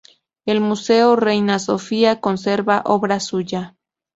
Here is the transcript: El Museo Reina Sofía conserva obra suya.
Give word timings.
El 0.47 0.61
Museo 0.61 1.15
Reina 1.15 1.59
Sofía 1.59 2.19
conserva 2.21 2.81
obra 2.85 3.19
suya. 3.19 3.75